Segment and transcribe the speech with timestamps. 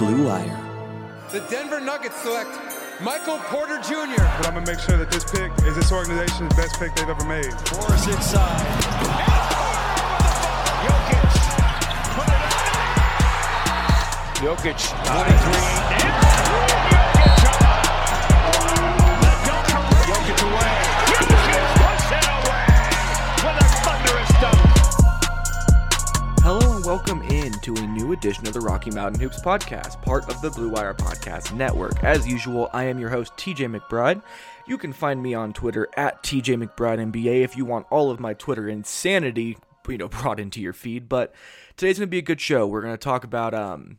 [0.00, 0.58] Blue Wire.
[1.30, 2.48] The Denver Nuggets select
[3.02, 4.16] Michael Porter Jr.
[4.16, 7.26] But I'm gonna make sure that this pick is this organization's best pick they've ever
[7.26, 7.52] made.
[7.76, 8.64] Morris inside.
[10.80, 11.30] Jokic.
[14.40, 15.84] Jokic.
[15.84, 15.89] 23.
[28.20, 32.04] Edition of the Rocky Mountain Hoops podcast, part of the Blue Wire Podcast Network.
[32.04, 34.22] As usual, I am your host, TJ McBride.
[34.66, 38.20] You can find me on Twitter at TJ McBride NBA if you want all of
[38.20, 39.56] my Twitter insanity,
[39.88, 41.08] you know, brought into your feed.
[41.08, 41.34] But
[41.78, 42.66] today's gonna be a good show.
[42.66, 43.96] We're gonna talk about um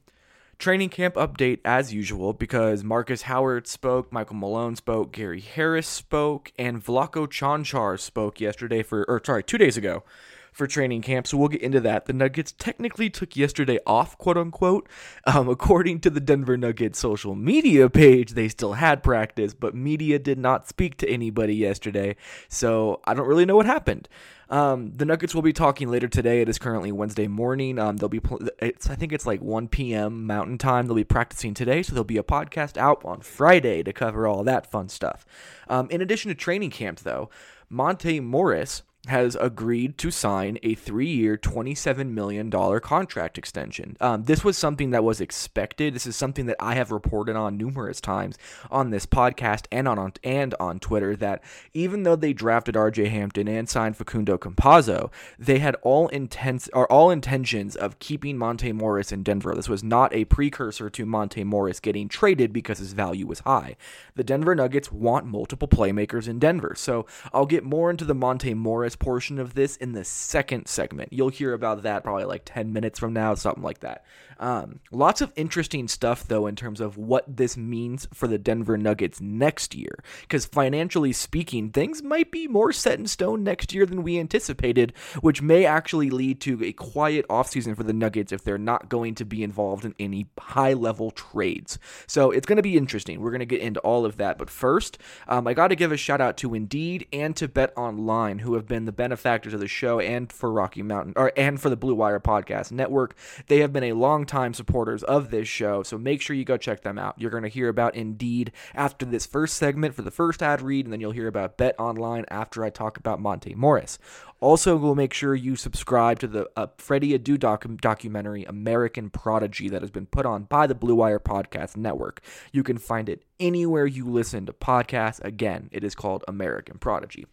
[0.60, 6.52] training camp update as usual because Markus Howard spoke, Michael Malone spoke, Gary Harris spoke,
[6.60, 10.04] and Vlatko Cancar spoke yesterday for or sorry, two days ago
[10.52, 11.28] for training camp.
[11.28, 12.06] So we'll get into that.
[12.06, 14.88] The Nuggets technically took yesterday off, quote unquote.
[15.26, 20.20] Um, according to the Denver Nuggets social media page, they still had practice, but media
[20.20, 22.16] did not speak to anybody yesterday.
[22.50, 24.10] So I don't really know what happened.
[24.52, 26.42] Um, the Nuggets will be talking later today.
[26.42, 27.80] It is currently Wednesday morning.
[27.80, 30.28] Um, they'll be pl- it's I think it's like 1 p.m.
[30.28, 30.88] Mountain Time.
[30.88, 34.44] They'll be practicing today, so there'll be a podcast out on Friday to cover all
[34.44, 35.26] that fun stuff.
[35.70, 37.30] Um, in addition to training camp, though,
[37.70, 43.98] Monte Morris has agreed to sign a three-year, $27 million contract extension.
[44.00, 45.96] Um, this was something that was expected.
[45.96, 48.38] This is something that I have reported on numerous times
[48.70, 51.44] on this podcast and on, on and on Twitter that
[51.74, 53.08] even though they drafted R.J.
[53.08, 55.10] Hampton and signed Facundo Campazzo,
[55.40, 59.56] they had all intents or all intentions of keeping Monte Morris in Denver.
[59.56, 63.76] This was not a precursor to Monte Morris getting traded because his value was high.
[64.16, 68.54] The Denver Nuggets want multiple playmakers in Denver, so I'll get more into the Monte
[68.54, 71.14] Morris portion of this in the second segment.
[71.14, 74.04] You'll hear about that probably like 10 minutes from now, something like that.
[74.42, 78.76] Um, lots of interesting stuff, though, in terms of what this means for the Denver
[78.76, 80.04] Nuggets next year.
[80.22, 84.94] Because financially speaking, things might be more set in stone next year than we anticipated,
[85.22, 89.14] which may actually lead to a quiet offseason for the Nuggets if they're not going
[89.16, 91.78] to be involved in any high level trades.
[92.08, 93.22] So it's going to be interesting.
[93.22, 94.40] We're going to get into all of that.
[94.40, 94.98] But first,
[95.28, 98.56] um, I got to give a shout out to Indeed and to Bet Online, who
[98.56, 101.76] have been the benefactors of the show and for Rocky Mountain, or and for the
[101.76, 103.16] Blue Wire Podcast Network.
[103.48, 106.58] They have been a long time supporters of this show, so make sure you go
[106.58, 107.16] check them out.
[107.18, 110.86] You're going to hear about Indeed after this first segment for the first ad read,
[110.86, 114.00] and then you'll hear about Bet Online after I talk about Monte Morris.
[114.42, 119.70] Also, we'll make sure you subscribe to the uh, Freddy Adu doc- documentary, American Prodigy,
[119.70, 122.22] that has been put on by the Blue Wire Podcast Network.
[122.52, 125.24] You can find it anywhere you listen to podcasts.
[125.24, 127.28] Again, it is called American Prodigy.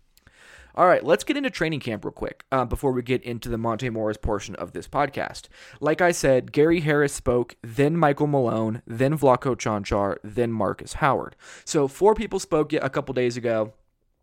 [0.75, 3.59] All right, let's get into training camp real quick uh, before we get into the
[3.59, 5.49] Monte Morris portion of this podcast.
[5.81, 11.35] Like I said, Gary Harris spoke, then Michael Malone, then Vlatko Cancar, then Markus Howard.
[11.65, 13.73] So four people spoke a couple days ago.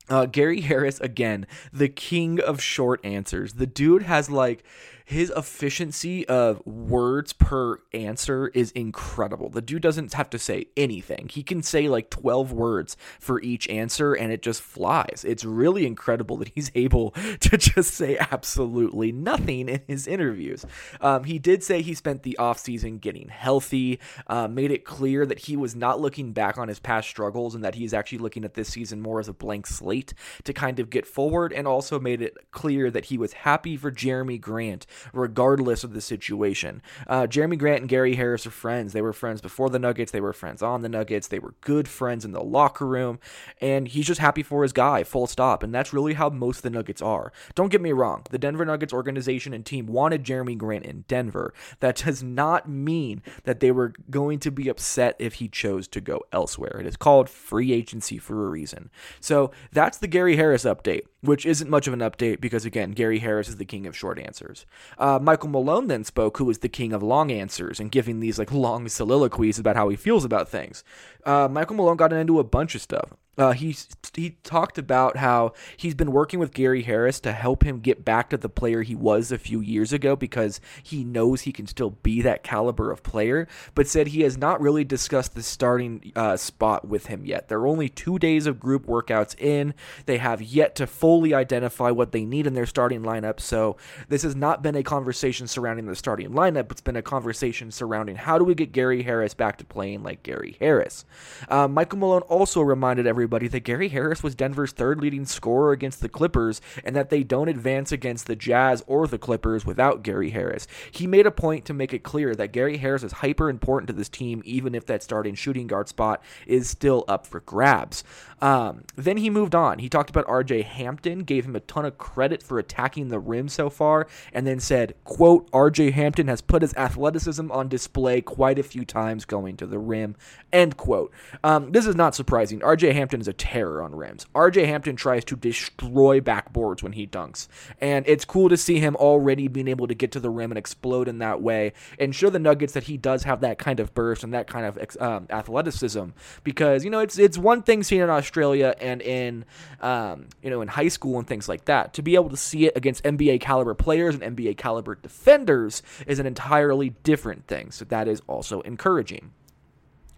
[0.09, 3.53] Uh, Gary Harris, again, the king of short answers.
[3.53, 4.63] The dude has like
[5.05, 9.49] his efficiency of words per answer is incredible.
[9.49, 11.29] The dude doesn't have to say anything.
[11.31, 15.23] He can say like 12 words for each answer and it just flies.
[15.25, 20.65] It's really incredible that he's able to just say absolutely nothing in his interviews.
[20.99, 25.39] Um, he did say he spent the offseason getting healthy, uh, made it clear that
[25.39, 28.55] he was not looking back on his past struggles and that he's actually looking at
[28.55, 32.21] this season more as a blank slate to kind of get forward, and also made
[32.21, 36.81] it clear that he was happy for Jerami Grant regardless of the situation.
[37.07, 38.93] Uh, Jerami Grant and Gary Harris are friends.
[38.93, 41.87] They were friends before the Nuggets, they were friends on the Nuggets, they were good
[41.87, 43.19] friends in the locker room,
[43.61, 45.63] and he's just happy for his guy, full stop.
[45.63, 47.31] And that's really how most of the Nuggets are.
[47.53, 51.53] Don't get me wrong, the Denver Nuggets organization and team wanted Jerami Grant in Denver.
[51.79, 56.01] That does not mean that they were going to be upset if he chose to
[56.01, 56.77] go elsewhere.
[56.79, 58.89] It is called free agency for a reason.
[59.19, 59.51] So
[59.85, 63.47] that's the Gary Harris update, which isn't much of an update because, again, Gary Harris
[63.47, 64.65] is the king of short answers.
[64.97, 68.39] Uh, Michael Malone then spoke, who is the king of long answers and giving these
[68.39, 70.83] like long soliloquies about how he feels about things.
[71.23, 73.11] Uh, Michael Malone got into a bunch of stuff.
[73.37, 73.75] Uh, he
[74.15, 78.29] he talked about how he's been working with Gary Harris to help him get back
[78.29, 81.89] to the player he was a few years ago because he knows he can still
[81.89, 83.47] be that caliber of player.
[83.73, 87.49] But said he has not really discussed the starting uh, spot with him yet.
[87.49, 89.73] They're only two days of group workouts in.
[90.05, 93.39] They have yet to fully identify what they need in their starting lineup.
[93.41, 93.75] So
[94.07, 96.71] this has not been a conversation surrounding the starting lineup.
[96.71, 100.23] It's been a conversation surrounding how do we get Gary Harris back to playing like
[100.23, 101.03] Gary Harris.
[101.49, 105.71] Uh, Michael Malone also reminded everybody everybody that Gary Harris was Denver's third leading scorer
[105.71, 110.03] against the Clippers and that they don't advance against the Jazz or the Clippers without
[110.03, 110.67] Gary Harris.
[110.91, 113.93] He made a point to make it clear that Gary Harris is hyper important to
[113.93, 118.03] this team, even if that starting shooting guard spot is still up for grabs.
[118.41, 119.79] Um, then he moved on.
[119.79, 123.47] He talked about RJ Hampton, gave him a ton of credit for attacking the rim
[123.47, 128.59] so far, and then said, quote, RJ Hampton has put his athleticism on display quite
[128.59, 130.15] a few times going to the rim,
[130.51, 131.11] end quote.
[131.43, 132.59] Um, this is not surprising.
[132.59, 134.25] RJ Hampton is a terror on rims.
[134.35, 137.47] RJ Hampton tries to destroy backboards when he dunks,
[137.79, 140.57] and it's cool to see him already being able to get to the rim and
[140.57, 143.93] explode in that way and show the Nuggets that he does have that kind of
[143.93, 146.05] burst and that kind of um, athleticism
[146.43, 149.45] because, you know, it's, it's one thing seeing in Australia and in
[149.81, 151.93] um, you know in high school and things like that.
[151.93, 156.17] To be able to see it against NBA caliber players and NBA caliber defenders is
[156.17, 157.71] an entirely different thing.
[157.71, 159.31] So that is also encouraging.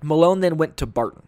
[0.01, 1.23] Malone then went to Barton.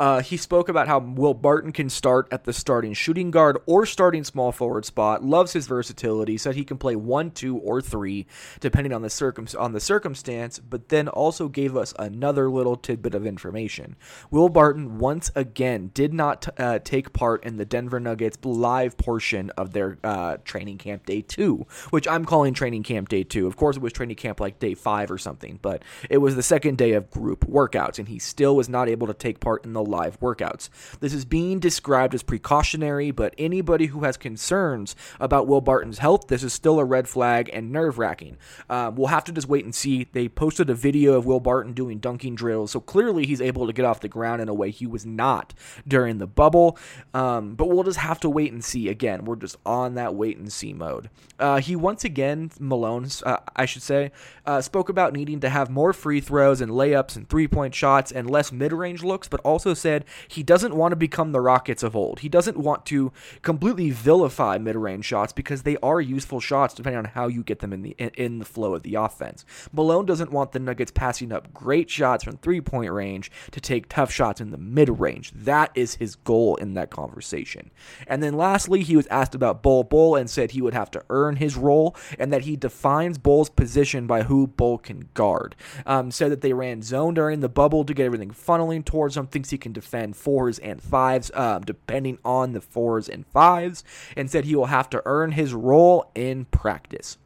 [0.00, 3.84] Uh, he spoke about how Will Barton can start at the starting shooting guard or
[3.84, 5.22] starting small forward spot.
[5.22, 6.38] Loves his versatility.
[6.38, 8.26] Said he can play one, two, or three,
[8.60, 10.58] depending on the circum on the circumstance.
[10.58, 13.94] But then also gave us another little tidbit of information.
[14.30, 19.50] Will Barton once again did not uh, take part in the Denver Nuggets live portion
[19.50, 23.46] of their uh, training camp day two, which I'm calling training camp day two.
[23.46, 26.42] Of course, it was training camp like day five or something, but it was the
[26.42, 29.74] second day of group workouts, and he still was not able to take part in
[29.74, 30.68] the live workouts.
[31.00, 36.28] This is being described as precautionary, but anybody who has concerns about Will Barton's health,
[36.28, 38.36] this is still a red flag and nerve wracking.
[38.68, 40.04] Um, we'll have to just wait and see.
[40.12, 43.72] They posted a video of Will Barton doing dunking drills, so clearly he's able to
[43.72, 45.54] get off the ground in a way he was not
[45.86, 46.78] during the bubble.
[47.12, 48.88] Um, but we'll just have to wait and see.
[48.88, 51.10] Again, we're just on that wait and see mode.
[51.38, 54.12] Uh, he once again, Malone, uh, I should say,
[54.46, 58.12] uh, spoke about needing to have more free throws and layups and three point shots
[58.12, 61.82] and less mid range looks, but also said he doesn't want to become the Rockets
[61.82, 62.20] of old.
[62.20, 63.12] He doesn't want to
[63.42, 67.72] completely vilify mid-range shots because they are useful shots depending on how you get them
[67.72, 69.44] in the in, the flow of the offense.
[69.72, 74.12] Malone doesn't want the Nuggets passing up great shots from three-point range to take tough
[74.12, 75.32] shots in the mid-range.
[75.34, 77.70] That is his goal in that conversation.
[78.06, 81.02] And then lastly, he was asked about Bol Bol and said he would have to
[81.10, 85.56] earn his role and that he defines Bol's position by who Bol can guard.
[85.86, 89.26] Um, said that they ran zone during the bubble to get everything funneling towards him.
[89.26, 93.84] Thinks he can defend fours and fives, um, depending on the fours and fives,
[94.16, 97.18] and said he will have to earn his role in practice.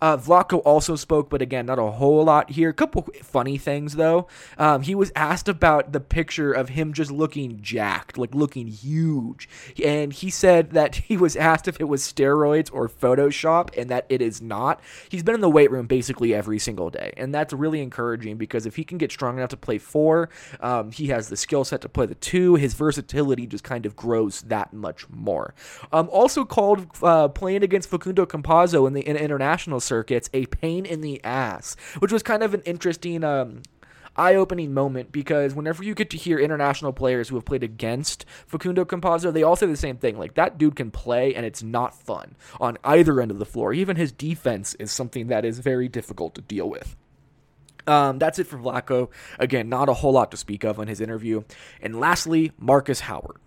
[0.00, 2.70] Uh, Vlatko also spoke, but again, not a whole lot here.
[2.70, 4.26] A couple funny things though.
[4.58, 9.48] Um, he was asked about the picture of him just looking jacked, like looking huge,
[9.82, 14.06] and he said that he was asked if it was steroids or Photoshop, and that
[14.08, 14.80] it is not.
[15.08, 18.66] He's been in the weight room basically every single day, and that's really encouraging because
[18.66, 20.30] if he can get strong enough to play four,
[20.60, 22.54] um, he has the skill set to play the two.
[22.54, 25.54] His versatility just kind of grows that much more.
[25.92, 30.86] Um, also called uh, playing against Facundo Campazzo in the in international circuits a pain
[30.86, 33.60] in the ass, which was kind of an interesting um,
[34.16, 38.84] eye-opening moment because whenever you get to hear international players who have played against Facundo
[38.84, 40.16] Campazzo, they all say the same thing.
[40.16, 43.72] Like that dude can play and it's not fun on either end of the floor.
[43.72, 46.96] Even his defense is something that is very difficult to deal with.
[47.86, 49.10] Um, that's it for Vlatko.
[49.40, 51.42] Again, not a whole lot to speak of on his interview.
[51.80, 53.38] And lastly, Markus Howard.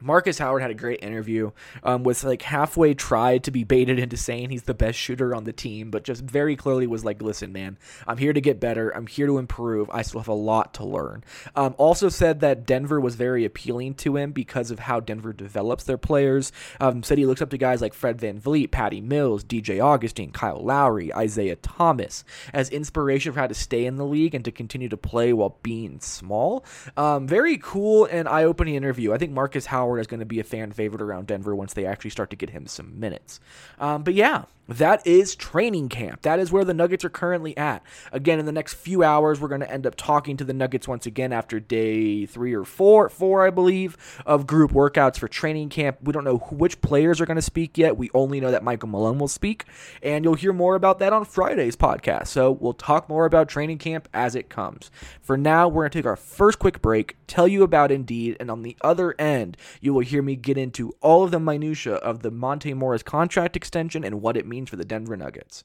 [0.00, 1.50] Markus Howard had a great interview.
[1.82, 5.44] Um, was like halfway tried to be baited into saying he's the best shooter on
[5.44, 8.90] the team, but just very clearly was like, "Listen, man, I'm here to get better.
[8.90, 9.90] I'm here to improve.
[9.90, 11.24] I still have a lot to learn."
[11.54, 15.84] Um, also said that Denver was very appealing to him because of how Denver develops
[15.84, 16.52] their players.
[16.80, 20.30] Um, said he looks up to guys like Fred Van VanVleet, Patty Mills, DJ Augustin,
[20.30, 24.52] Kyle Lowry, Isaiah Thomas as inspiration for how to stay in the league and to
[24.52, 26.64] continue to play while being small.
[26.96, 29.12] Um, very cool and eye-opening interview.
[29.12, 31.72] I think Markus Howard Howard is going to be a fan favorite around Denver once
[31.72, 33.40] they actually start to get him some minutes.
[33.78, 36.22] Um, but yeah, that is training camp.
[36.22, 37.82] That is where the Nuggets are currently at.
[38.12, 40.86] Again, in the next few hours, we're going to end up talking to the Nuggets
[40.86, 43.96] once again after day three or four, four, I believe,
[44.26, 45.98] of group workouts for training camp.
[46.02, 47.96] We don't know which players are going to speak yet.
[47.96, 49.64] We only know that Michael Malone will speak,
[50.02, 52.26] and you'll hear more about that on Friday's podcast.
[52.26, 54.90] So we'll talk more about training camp as it comes.
[55.22, 58.50] For now, we're going to take our first quick break, tell you about Indeed, and
[58.50, 62.20] on the other end, you will hear me get into all of the minutia of
[62.20, 65.64] the Monte Morris contract extension and what it means for the Denver Nuggets.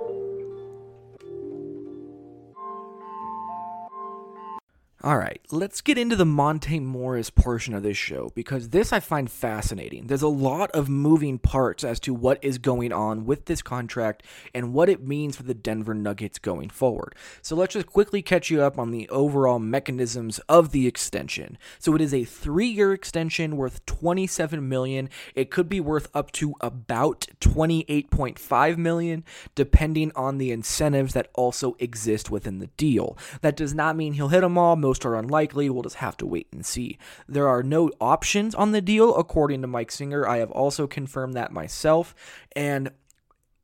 [5.03, 8.99] All right, let's get into the Monte Morris portion of this show because this I
[8.99, 10.05] find fascinating.
[10.05, 14.21] There's a lot of moving parts as to what is going on with this contract
[14.53, 17.15] and what it means for the Denver Nuggets going forward.
[17.41, 21.57] So let's just quickly catch you up on the overall mechanisms of the extension.
[21.79, 25.09] So it is a 3-year extension worth 27 million.
[25.33, 29.23] It could be worth up to about 28.5 million
[29.55, 33.17] depending on the incentives that also exist within the deal.
[33.41, 35.69] That does not mean he'll hit them all most are unlikely.
[35.69, 36.97] We'll just have to wait and see.
[37.25, 40.27] There are no options on the deal, according to Mike Singer.
[40.27, 42.13] I have also confirmed that myself.
[42.57, 42.91] And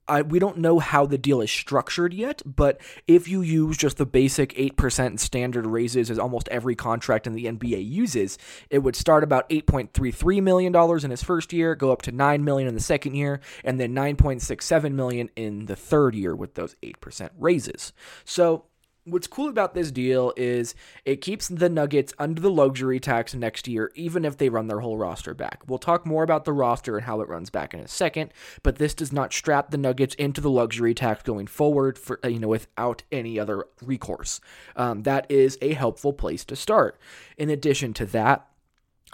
[0.07, 2.79] I, we don't know how the deal is structured yet, but
[3.09, 7.43] if you use just the basic 8% standard raises as almost every contract in the
[7.43, 8.37] NBA uses,
[8.69, 12.69] it would start about $8.33 million in his first year, go up to 9 million
[12.69, 17.31] in the second year, and then 9.67 million in the third year with those 8%
[17.37, 17.91] raises.
[18.23, 18.63] So
[19.07, 23.67] what's cool about this deal is it keeps the Nuggets under the luxury tax next
[23.67, 25.61] year, even if they run their whole roster back.
[25.67, 28.31] We'll talk more about the roster and how it runs back in a second,
[28.63, 32.39] but this does not strap the Nuggets into the luxury tax going forward for you
[32.39, 34.41] know without any other recourse.
[34.75, 36.99] Um, that is a helpful place to start.
[37.37, 38.47] In addition to that,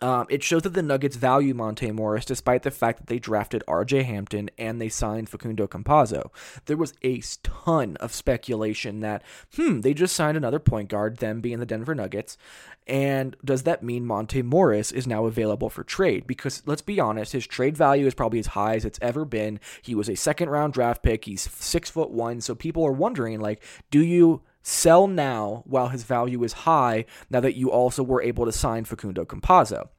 [0.02, 3.64] um, it shows that the Nuggets value Monte Morris despite the fact that they drafted
[3.68, 6.32] RJ Hampton and they signed Facundo Campazzo.
[6.66, 9.24] There was a ton of speculation that,
[9.56, 12.38] hmm, they just signed another point guard, them being the Denver Nuggets.
[12.88, 16.28] And does that mean Monte Morris is now available for trade?
[16.28, 19.60] Because let's be honest, his trade value is probably as high as it's ever been.
[19.82, 21.26] He was a second round draft pick.
[21.26, 22.42] He's six foot one.
[22.42, 27.42] So people are wondering, like, do you Sell now while his value is high now
[27.42, 29.90] that you also were able to sign Facundo Campazzo.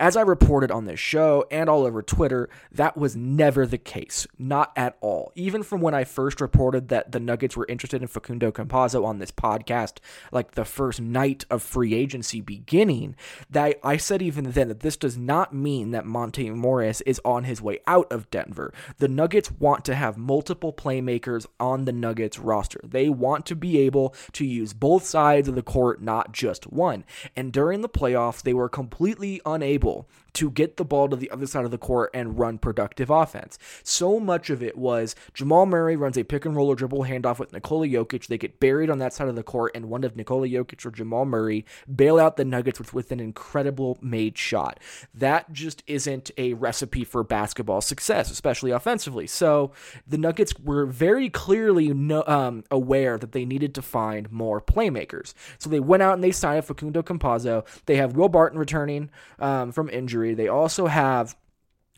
[0.00, 4.26] As I reported on this show and all over Twitter, that was never the case.
[4.38, 5.30] Not at all.
[5.34, 9.18] Even from when I first reported that the Nuggets were interested in Facundo Campazzo on
[9.18, 9.98] this podcast,
[10.32, 13.14] like the first night of free agency beginning,
[13.50, 17.44] that I said even then that this does not mean that Monte Morris is on
[17.44, 18.72] his way out of Denver.
[18.96, 22.80] The Nuggets want to have multiple playmakers on the Nuggets roster.
[22.82, 27.04] They want to be able to use both sides of the court, not just one.
[27.36, 31.30] And during the playoffs, they were completely unable people to get the ball to the
[31.30, 33.58] other side of the court and run productive offense.
[33.82, 37.38] So much of it was Jamal Murray runs a pick and roll or dribble handoff
[37.38, 38.26] with Nikola Jokic.
[38.26, 40.90] They get buried on that side of the court, and one of Nikola Jokic or
[40.90, 44.78] Jamal Murray bail out the Nuggets with, with an incredible made shot.
[45.14, 49.26] That just isn't a recipe for basketball success, especially offensively.
[49.26, 49.72] So
[50.06, 55.34] the Nuggets were very clearly no, um, aware that they needed to find more playmakers.
[55.58, 57.66] So they went out and they signed Facundo Campazzo.
[57.86, 60.19] They have Will Barton returning um, from injury.
[60.34, 61.36] They also have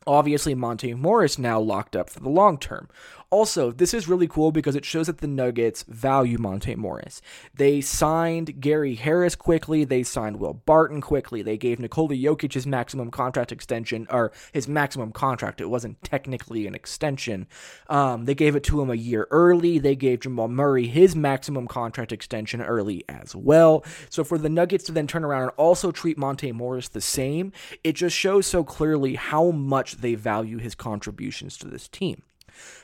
[0.06, 2.88] obviously Monte Morris now locked up for the long term.
[3.32, 7.22] Also, this is really cool because it shows that the Nuggets value Monte Morris.
[7.54, 9.84] They signed Gary Harris quickly.
[9.84, 11.40] They signed Will Barton quickly.
[11.40, 15.62] They gave Nikola Jokic his maximum contract extension, or his maximum contract.
[15.62, 17.46] It wasn't technically an extension.
[17.88, 19.78] Um, they gave it to him a year early.
[19.78, 23.82] They gave Jamal Murray his maximum contract extension early as well.
[24.10, 27.50] So for the Nuggets to then turn around and also treat Monte Morris the same,
[27.82, 32.22] it just shows so clearly how much they value his contributions to this team.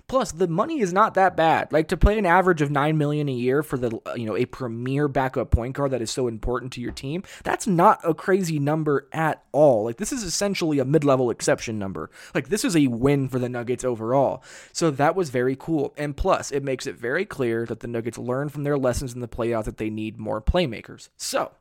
[0.09, 1.71] Plus, the money is not that bad.
[1.71, 4.37] Like to play an average of nine million a year for the uh, you know
[4.37, 7.23] a premier backup point guard that is so important to your team.
[7.45, 9.85] That's not a crazy number at all.
[9.85, 12.11] Like this is essentially a mid-level exception number.
[12.35, 14.43] Like this is a win for the Nuggets overall.
[14.73, 15.93] So that was very cool.
[15.97, 19.21] And plus, it makes it very clear that the Nuggets learn from their lessons in
[19.21, 21.11] the playoffs that they need more playmakers.
[21.19, 21.53] So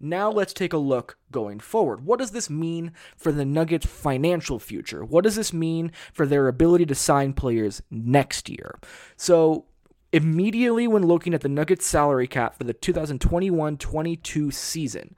[0.00, 2.04] now let's take a look going forward.
[2.04, 5.04] What does this mean for the Nuggets' financial future?
[5.04, 8.78] What does this mean for their ability to sign players next year?
[9.16, 9.66] So,
[10.12, 15.14] immediately when looking at the Nuggets salary cap for the 2021 22 season,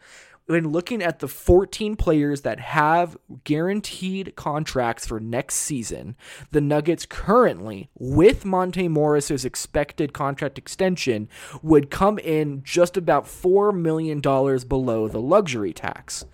[0.46, 6.16] when looking at the 14 players that have guaranteed contracts for next season,
[6.50, 11.28] the Nuggets currently, with Monte Morris's expected contract extension,
[11.62, 16.24] would come in just about $4 million below the luxury tax.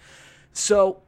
[0.53, 1.03] So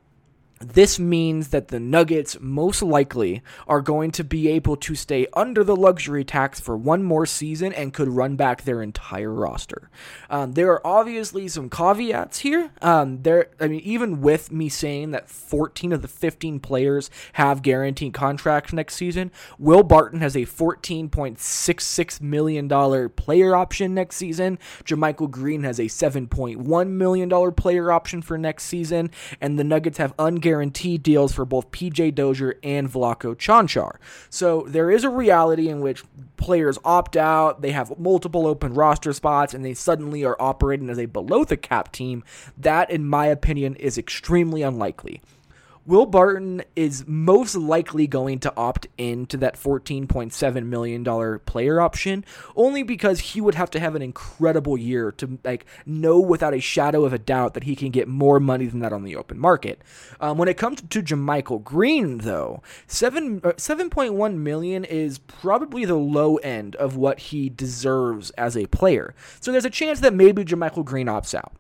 [0.61, 5.65] this means that the Nuggets most likely are going to be able to stay under
[5.65, 9.89] the luxury tax for one more season and could run back their entire roster.
[10.29, 12.73] Um, there are obviously some caveats here.
[12.83, 17.63] Um, there, I mean, even with me saying that 14 of the 15 players have
[17.63, 24.59] guaranteed contracts next season, Will Barton has a 14.66 million dollar player option next season.
[24.85, 29.97] JaMychal Green has a 7.1 million dollar player option for next season, and the Nuggets
[29.97, 33.99] have unguaranteed guarantee deals for both PJ Dozier and Vlatko Cancar.
[34.31, 36.03] So there is a reality in which
[36.37, 40.99] players opt out, they have multiple open roster spots, and they suddenly are operating as
[40.99, 42.25] a below the cap team.
[42.59, 45.23] That, in my opinion, is extremely unlikely.
[45.91, 52.85] Will Barton is most likely going to opt into that $14.7 million player option only
[52.85, 57.05] because he would have to have an incredible year to like know without a shadow
[57.05, 59.83] of a doubt that he can get more money than that on the open market.
[60.21, 65.97] Um, when it comes to JaMychal Green, though, 7, uh, 7.1 million is probably the
[65.97, 69.13] low end of what he deserves as a player.
[69.41, 71.53] So there's a chance that maybe JaMychal Green opts out.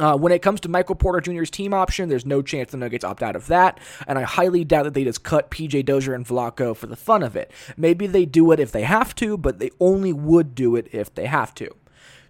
[0.00, 3.04] Uh, when it comes to Michael Porter Jr.'s team option, there's no chance the Nuggets
[3.04, 6.26] opt out of that, and I highly doubt that they just cut PJ Dozier and
[6.26, 7.52] Vlatko for the fun of it.
[7.76, 11.14] Maybe they do it if they have to, but they only would do it if
[11.14, 11.76] they have to.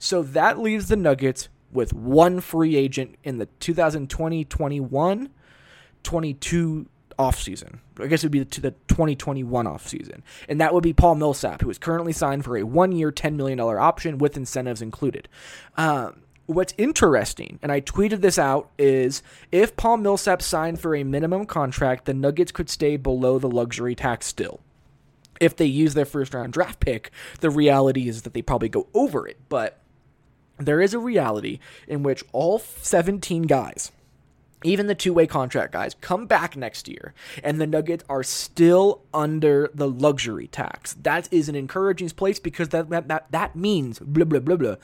[0.01, 5.29] So that leaves the Nuggets with one free agent in the 2020-21,
[6.03, 6.87] 22
[7.21, 7.79] offseason.
[8.01, 10.23] I guess it would be to the 2021 offseason.
[10.49, 13.37] And that would be Paul Millsap, who is currently signed for a one year, $10
[13.37, 15.29] million option with incentives included.
[15.77, 21.05] Um, what's interesting, and I tweeted this out, is if Paul Millsap signed for a
[21.05, 24.61] minimum contract, the Nuggets could stay below the luxury tax still.
[25.41, 27.11] If they use their first round draft pick,
[27.41, 29.39] the reality is that they probably go over it.
[29.49, 29.79] But
[30.59, 33.93] there is a reality in which all 17 guys
[34.63, 39.03] even the two way contract guys come back next year and the Nuggets are still
[39.15, 40.95] under the luxury tax.
[40.95, 44.75] That is an encouraging place because that that, that means blah blah blah blah.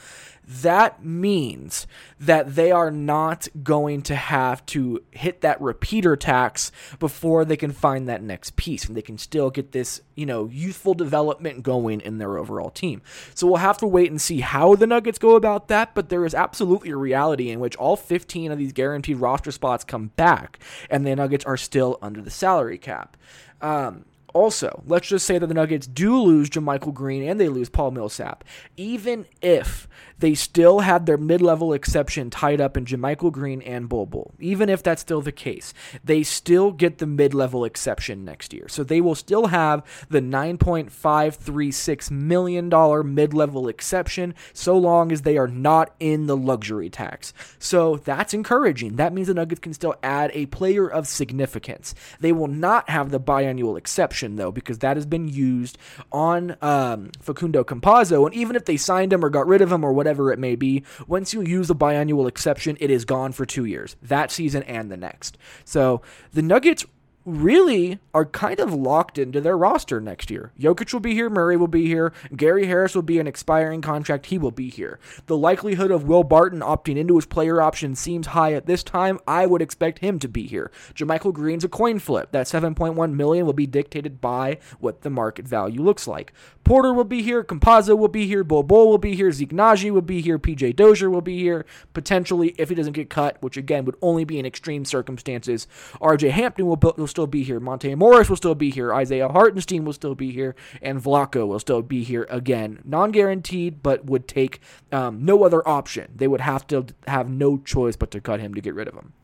[0.46, 1.86] That means
[2.20, 7.72] that they are not going to have to hit that repeater tax before they can
[7.72, 12.00] find that next piece and they can still get this, you know, youthful development going
[12.00, 13.02] in their overall team.
[13.34, 16.24] So we'll have to wait and see how the Nuggets go about that, but there
[16.24, 20.58] is absolutely a reality in which all 15 of these guaranteed roster spots come back,
[20.88, 23.16] and the Nuggets are still under the salary cap.
[23.60, 24.04] Um,
[24.36, 27.90] also, let's just say that the Nuggets do lose JaMychal Green and they lose Paul
[27.90, 28.44] Millsap.
[28.76, 33.88] Even if they still had their mid level exception tied up in JaMychal Green and
[33.88, 35.72] Bol Bol, even if that's still the case,
[36.04, 38.68] they still get the mid level exception next year.
[38.68, 45.38] So they will still have the $9.536 million mid level exception so long as they
[45.38, 47.32] are not in the luxury tax.
[47.58, 48.96] So that's encouraging.
[48.96, 51.94] That means the Nuggets can still add a player of significance.
[52.20, 55.78] They will not have the biannual exception exception, though, because that has been used
[56.12, 58.26] on um, Facundo Campazzo.
[58.26, 60.56] And even if they signed him or got rid of him or whatever it may
[60.56, 64.62] be, once you use the biannual exception, it is gone for two years, that season
[64.64, 65.38] and the next.
[65.64, 66.84] So the Nuggets
[67.26, 70.52] really are kind of locked into their roster next year.
[70.58, 74.26] Jokic will be here, Murray will be here, Gary Harris will be an expiring contract,
[74.26, 75.00] he will be here.
[75.26, 79.18] The likelihood of Will Barton opting into his player option seems high at this time.
[79.26, 80.70] I would expect him to be here.
[80.94, 82.30] JaMychal Green's a coin flip.
[82.30, 86.32] That 7.1 million will be dictated by what the market value looks like.
[86.62, 89.90] Porter will be here, Campazzo will be here, Bol Bol will be here, Zeke Nnaji
[89.90, 93.56] will be here, PJ Dozier will be here, potentially if he doesn't get cut, which
[93.56, 95.66] again would only be in extreme circumstances.
[96.00, 99.86] RJ Hampton will, will still be here, Monte Morris will still be here, Isaiah Hartenstein
[99.86, 102.82] will still be here, and Vlatko will still be here again.
[102.84, 104.60] Non guaranteed, but would take
[104.92, 106.12] um, no other option.
[106.14, 108.92] They would have to have no choice but to cut him to get rid of
[108.92, 109.14] him.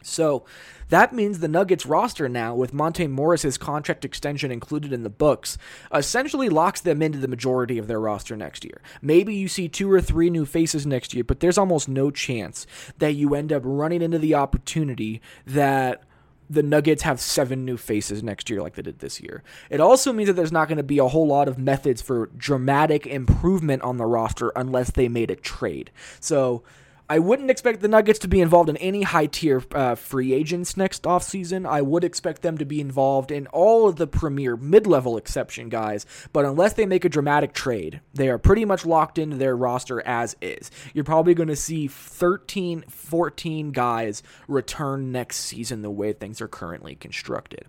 [0.00, 0.46] So
[0.88, 5.58] that means the Nuggets roster now, with Monte Morris's contract extension included in the books,
[5.92, 8.80] essentially locks them into the majority of their roster next year.
[9.02, 12.66] Maybe you see two or three new faces next year, but there's almost no chance
[12.98, 16.04] that you end up running into the opportunity that
[16.54, 19.42] the Nuggets have seven new faces next year, like they did this year.
[19.70, 22.30] It also means that there's not going to be a whole lot of methods for
[22.36, 25.90] dramatic improvement on the roster unless they made a trade.
[26.20, 26.62] So
[27.08, 30.76] I wouldn't expect the Nuggets to be involved in any high tier uh, free agents
[30.76, 31.68] next offseason.
[31.68, 35.68] I would expect them to be involved in all of the premier mid level exception
[35.68, 39.54] guys, but unless they make a dramatic trade, they are pretty much locked into their
[39.54, 40.70] roster as is.
[40.94, 46.48] You're probably going to see 13, 14 guys return next season the way things are
[46.48, 47.66] currently constructed.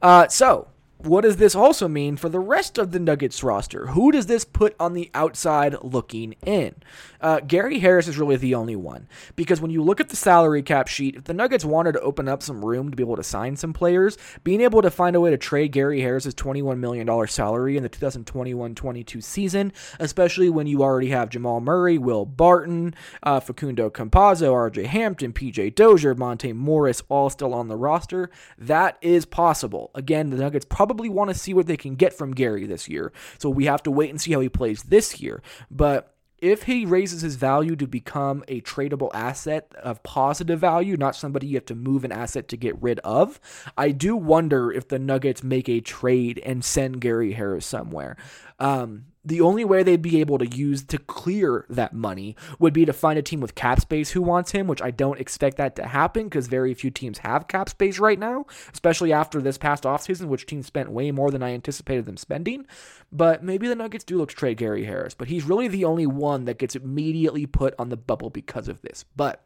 [0.00, 3.88] Uh, so, what does this also mean for the rest of the Nuggets roster?
[3.88, 6.74] Who does this put on the outside looking in?
[7.20, 10.62] Uh, Gary Harris is really the only one because when you look at the salary
[10.62, 13.22] cap sheet, if the Nuggets wanted to open up some room to be able to
[13.22, 17.26] sign some players, being able to find a way to trade Gary Harris's $21 million
[17.28, 22.94] salary in the 2021 22 season, especially when you already have Jamal Murray, Will Barton,
[23.22, 28.98] uh, Facundo Campazzo, RJ Hampton, PJ Dozier, Monte Morris all still on the roster, that
[29.00, 29.90] is possible.
[29.94, 33.12] Again, the Nuggets probably want to see what they can get from Gary this year,
[33.38, 35.42] so we have to wait and see how he plays this year.
[35.70, 41.16] But if he raises his value to become a tradable asset of positive value, not
[41.16, 43.40] somebody you have to move an asset to get rid of,
[43.76, 48.16] I do wonder if the Nuggets make a trade and send Gary Harris somewhere.
[48.58, 52.84] Um, the only way they'd be able to use to clear that money would be
[52.84, 55.74] to find a team with cap space who wants him, which I don't expect that
[55.76, 59.82] to happen because very few teams have cap space right now, especially after this past
[59.82, 62.66] offseason, which teams spent way more than I anticipated them spending.
[63.10, 66.06] But maybe the Nuggets do look to trade Gary Harris, but he's really the only
[66.06, 69.04] one that gets immediately put on the bubble because of this.
[69.16, 69.42] But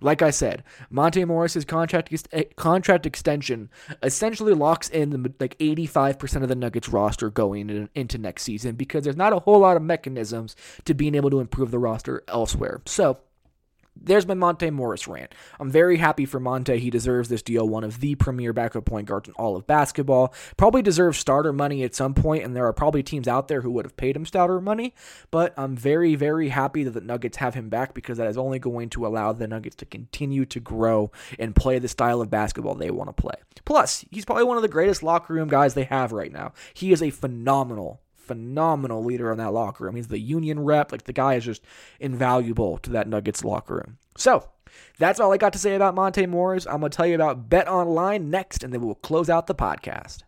[0.00, 3.70] like I said, Monte Morris's contract ex- eh, contract extension
[4.02, 8.76] essentially locks in the, like 85% of the Nuggets roster going in, into next season
[8.76, 12.22] because there's not a whole lot of mechanisms to being able to improve the roster
[12.28, 12.82] elsewhere.
[12.86, 13.18] So,
[13.96, 15.34] there's my Monte Morris rant.
[15.58, 16.78] I'm very happy for Monte.
[16.78, 20.34] He deserves this deal, one of the premier backup point guards in all of basketball.
[20.56, 23.70] Probably deserves starter money at some point, and there are probably teams out there who
[23.70, 24.94] would have paid him starter money.
[25.30, 28.58] But I'm very, very happy that the Nuggets have him back because that is only
[28.58, 32.74] going to allow the Nuggets to continue to grow and play the style of basketball
[32.74, 33.36] they want to play.
[33.64, 36.52] Plus, he's probably one of the greatest locker room guys they have right now.
[36.74, 39.96] He is a phenomenal phenomenal leader in that locker room.
[39.96, 40.92] He's the union rep.
[40.92, 41.62] Like the guy is just
[42.00, 43.98] invaluable to that Nuggets locker room.
[44.16, 44.48] So
[44.98, 46.66] that's all I got to say about Monte Morris.
[46.66, 50.22] I'm gonna tell you about Bet Online next, and then we'll close out the podcast.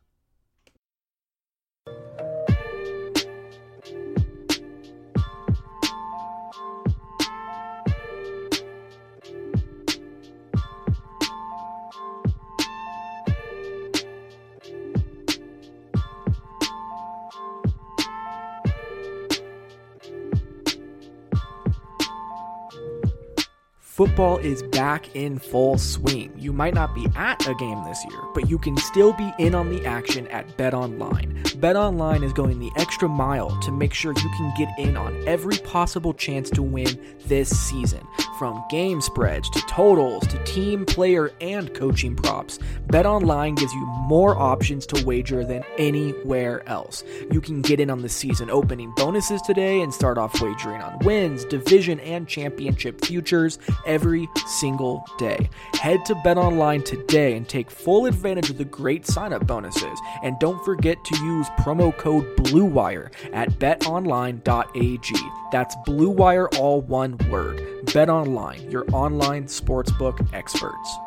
[23.96, 26.30] Football is back in full swing.
[26.36, 29.54] You might not be at a game this year, but you can still be in
[29.54, 31.42] on the action at BetOnline.
[31.60, 35.56] BetOnline is going the extra mile to make sure you can get in on every
[35.56, 38.06] possible chance to win this season.
[38.38, 44.36] From game spreads to totals to team, player, and coaching props, BetOnline gives you more
[44.36, 47.02] options to wager than anywhere else.
[47.30, 50.98] You can get in on the season opening bonuses today and start off wagering on
[50.98, 55.48] wins, division, and championship futures every single day.
[55.74, 59.98] Head to BetOnline today and take full advantage of the great sign-up bonuses.
[60.22, 65.14] And don't forget to use promo code BLUEWIRE at betonline.ag.
[65.52, 67.58] That's BLUEWIRE all one word.
[67.86, 70.98] BetOnline, your online sportsbook experts.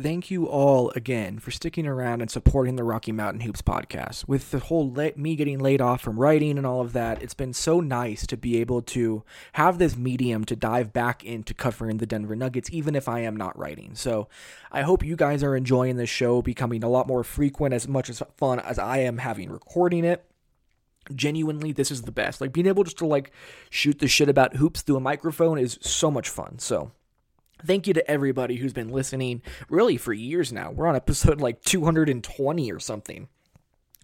[0.00, 4.28] Thank you all again for sticking around and supporting the Rocky Mountain Hoops podcast.
[4.28, 7.52] With the whole me getting laid off from writing and all of that, it's been
[7.52, 12.06] so nice to be able to have this medium to dive back into covering the
[12.06, 13.94] Denver Nuggets, even if I am not writing.
[13.94, 14.28] So
[14.70, 18.08] I hope you guys are enjoying this show, becoming a lot more frequent, as much
[18.08, 20.24] as fun as I am having recording it
[21.14, 23.32] genuinely this is the best like being able just to like
[23.70, 26.92] shoot the shit about hoops through a microphone is so much fun so
[27.64, 30.70] thank you to everybody who's been listening really for years now.
[30.70, 33.28] We're on episode like 220 or something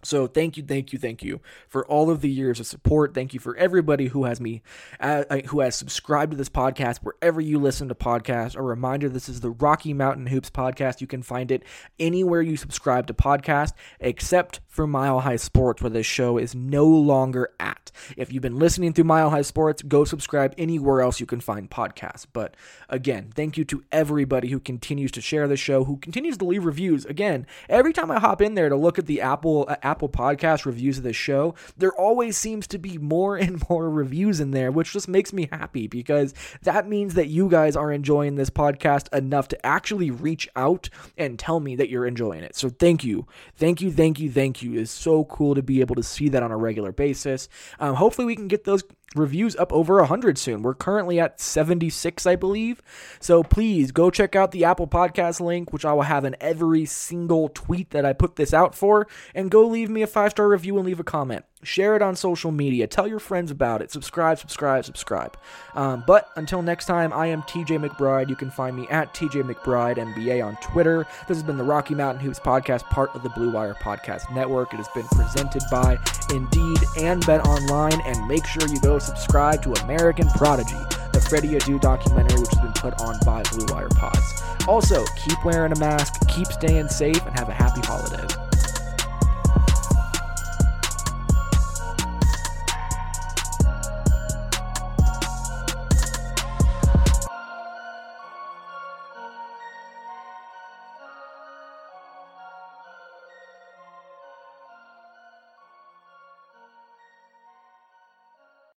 [0.05, 3.13] so thank you, thank you, thank you for all of the years of support.
[3.13, 4.61] Thank you for everybody who has me,
[4.99, 8.55] uh, uh, who has subscribed to this podcast wherever you listen to podcasts.
[8.55, 11.01] A reminder: this is the Rocky Mountain Hoops podcast.
[11.01, 11.63] You can find it
[11.99, 16.85] anywhere you subscribe to podcast, except for Mile High Sports, where this show is no
[16.85, 17.91] longer at.
[18.17, 21.69] If you've been listening through Mile High Sports, go subscribe anywhere else you can find
[21.69, 22.25] podcasts.
[22.31, 22.55] But
[22.89, 26.65] again, thank you to everybody who continues to share the show, who continues to leave
[26.65, 27.05] reviews.
[27.05, 30.65] Again, every time I hop in there to look at the Apple uh, Apple Podcast
[30.65, 34.71] reviews of this show, there always seems to be more and more reviews in there,
[34.71, 39.13] which just makes me happy because that means that you guys are enjoying this podcast
[39.15, 42.55] enough to actually reach out and tell me that you're enjoying it.
[42.55, 44.79] So thank you, thank you, thank you, thank you.
[44.79, 47.49] It's so cool to be able to see that on a regular basis.
[47.79, 48.83] Um, hopefully, we can get those
[49.15, 50.61] reviews up over 100 soon.
[50.61, 52.81] We're currently at 76, I believe.
[53.19, 56.85] So please go check out the Apple Podcast link, which I will have in every
[56.85, 60.47] single tweet that I put this out for, and go leave me a five star
[60.47, 61.45] review and leave a comment.
[61.65, 62.87] Share it on social media.
[62.87, 63.91] Tell your friends about it.
[63.91, 65.35] Subscribe, subscribe, subscribe.
[65.73, 68.29] Um, but until next time, I am TJ McBride.
[68.29, 71.07] You can find me at TJ McBride NBA on Twitter.
[71.27, 74.73] This has been the Rocky Mountain Hoops podcast, part of the Blue Wire Podcast Network.
[74.73, 75.97] It has been presented by
[76.31, 77.99] Indeed and Bet Online.
[78.05, 80.77] And make sure you go subscribe to American Prodigy,
[81.13, 84.43] the Freddy Adu documentary, which has been put on by Blue Wire Pods.
[84.67, 88.44] Also, keep wearing a mask, keep staying safe, and have a happy holidays.